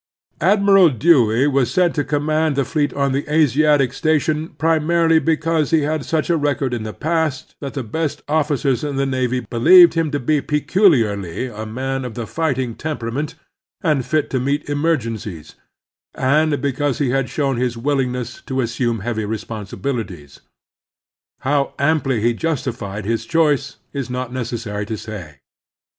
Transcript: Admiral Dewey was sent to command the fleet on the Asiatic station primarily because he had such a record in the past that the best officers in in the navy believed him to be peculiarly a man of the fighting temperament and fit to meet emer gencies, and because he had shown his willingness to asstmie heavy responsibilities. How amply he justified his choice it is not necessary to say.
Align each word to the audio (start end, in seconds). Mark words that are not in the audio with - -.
Admiral 0.41 0.89
Dewey 0.89 1.45
was 1.45 1.69
sent 1.69 1.93
to 1.93 2.03
command 2.03 2.55
the 2.55 2.65
fleet 2.65 2.91
on 2.95 3.11
the 3.11 3.31
Asiatic 3.31 3.93
station 3.93 4.49
primarily 4.57 5.19
because 5.19 5.69
he 5.69 5.81
had 5.81 6.03
such 6.05 6.27
a 6.27 6.37
record 6.37 6.73
in 6.73 6.81
the 6.81 6.91
past 6.91 7.53
that 7.59 7.75
the 7.75 7.83
best 7.83 8.23
officers 8.27 8.83
in 8.83 8.89
in 8.89 8.95
the 8.95 9.05
navy 9.05 9.41
believed 9.41 9.93
him 9.93 10.09
to 10.09 10.19
be 10.19 10.41
peculiarly 10.41 11.45
a 11.45 11.67
man 11.67 12.03
of 12.03 12.15
the 12.15 12.25
fighting 12.25 12.73
temperament 12.73 13.35
and 13.83 14.03
fit 14.03 14.31
to 14.31 14.39
meet 14.39 14.67
emer 14.67 14.97
gencies, 14.97 15.53
and 16.15 16.59
because 16.63 16.97
he 16.97 17.11
had 17.11 17.29
shown 17.29 17.57
his 17.57 17.77
willingness 17.77 18.41
to 18.47 18.55
asstmie 18.55 19.03
heavy 19.03 19.23
responsibilities. 19.25 20.39
How 21.41 21.75
amply 21.77 22.21
he 22.21 22.33
justified 22.33 23.05
his 23.05 23.27
choice 23.27 23.77
it 23.93 23.99
is 23.99 24.09
not 24.09 24.33
necessary 24.33 24.87
to 24.87 24.97
say. 24.97 25.41